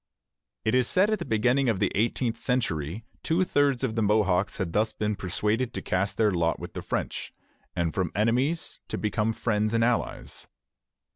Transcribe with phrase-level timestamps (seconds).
[0.65, 4.01] It is said that at the beginning of the eighteenth century two thirds of the
[4.01, 7.31] Mohawks had thus been persuaded to cast their lot with the French,
[7.75, 10.47] and from enemies to become friends and allies.